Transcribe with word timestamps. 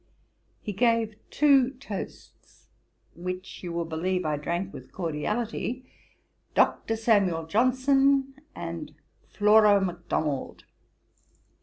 He 0.63 0.73
gave 0.73 1.13
two 1.29 1.73
toasts, 1.75 2.69
which 3.15 3.61
you 3.61 3.71
will 3.71 3.85
believe 3.85 4.25
I 4.25 4.35
drank 4.35 4.73
with 4.73 4.91
cordiality, 4.91 5.85
Dr. 6.55 6.95
Samuel 6.95 7.45
Johnson, 7.45 8.33
and 8.55 8.95
Flora 9.29 9.79
Macdonald. 9.79 10.63